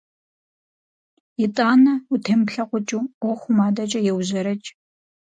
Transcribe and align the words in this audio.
ИтӀанэ, 1.43 1.93
утемыплъэкъукӀыу, 2.13 3.03
Ӏуэхум 3.19 3.57
адэкӀэ 3.67 3.99
еужьэрэкӀ. 4.11 4.69